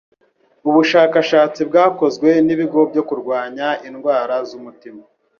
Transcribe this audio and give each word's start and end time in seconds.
Ubushakashatsi 0.69 1.61
bwakozwe 1.69 2.29
n'ibigo 2.45 2.79
byo 2.91 3.03
kurwanya 3.07 3.67
indwara 3.87 4.35
z'umutima 4.47 5.01